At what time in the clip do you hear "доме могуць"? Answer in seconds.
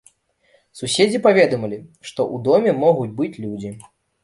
2.49-3.09